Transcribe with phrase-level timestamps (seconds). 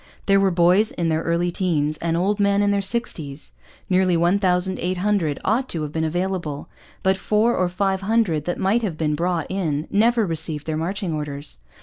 [0.25, 3.51] There were boys in their early teens and old men in their sixties.
[3.87, 6.67] Nearly 1,800 ought to have been available.
[7.03, 11.13] But four or five hundred that might have been brought in never received their marching
[11.13, 11.59] orders.